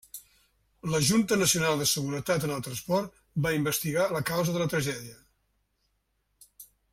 [0.93, 5.17] La Junta Nacional de Seguretat en el Transport va investigar la causa de la tragèdia.